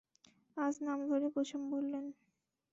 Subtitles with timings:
[0.57, 2.05] আজ নাম ধরে কুসুম বললেন!